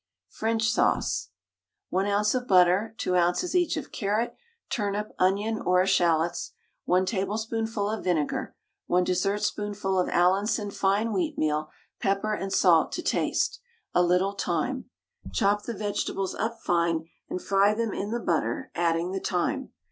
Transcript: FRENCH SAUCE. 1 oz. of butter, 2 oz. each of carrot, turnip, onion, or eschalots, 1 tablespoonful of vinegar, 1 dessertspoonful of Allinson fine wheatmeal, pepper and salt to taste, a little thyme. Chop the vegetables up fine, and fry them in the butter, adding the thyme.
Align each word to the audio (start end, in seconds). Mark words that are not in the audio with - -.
FRENCH 0.29 0.67
SAUCE. 0.67 1.29
1 1.91 2.07
oz. 2.07 2.33
of 2.33 2.47
butter, 2.47 2.95
2 2.97 3.15
oz. 3.17 3.53
each 3.53 3.77
of 3.77 3.91
carrot, 3.91 4.35
turnip, 4.71 5.11
onion, 5.19 5.59
or 5.61 5.79
eschalots, 5.83 6.53
1 6.85 7.05
tablespoonful 7.05 7.87
of 7.87 8.03
vinegar, 8.03 8.55
1 8.87 9.03
dessertspoonful 9.03 9.99
of 9.99 10.09
Allinson 10.09 10.71
fine 10.71 11.09
wheatmeal, 11.09 11.67
pepper 11.99 12.33
and 12.33 12.51
salt 12.51 12.91
to 12.93 13.03
taste, 13.03 13.59
a 13.93 14.01
little 14.01 14.33
thyme. 14.33 14.85
Chop 15.33 15.65
the 15.65 15.73
vegetables 15.77 16.33
up 16.33 16.59
fine, 16.63 17.07
and 17.29 17.39
fry 17.39 17.75
them 17.75 17.93
in 17.93 18.09
the 18.09 18.19
butter, 18.19 18.71
adding 18.73 19.11
the 19.11 19.19
thyme. 19.19 19.69